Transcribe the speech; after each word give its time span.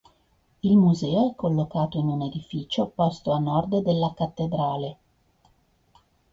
Il 0.63 0.77
museo 0.77 1.29
è 1.31 1.35
collocato 1.35 1.99
in 1.99 2.07
un 2.07 2.23
edificio 2.23 2.87
posto 2.87 3.33
a 3.33 3.37
nord 3.37 3.83
della 3.83 4.11
cattedrale. 4.15 4.97